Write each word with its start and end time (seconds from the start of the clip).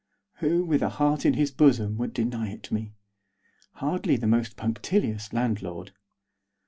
Who, 0.37 0.63
with 0.63 0.81
a 0.81 0.89
heart 0.89 1.27
in 1.27 1.35
his 1.35 1.51
bosom, 1.51 1.95
would 1.97 2.11
deny 2.11 2.49
it 2.49 2.71
me? 2.71 2.95
Hardly 3.73 4.17
the 4.17 4.25
most 4.25 4.57
punctilious 4.57 5.31
landlord. 5.31 5.91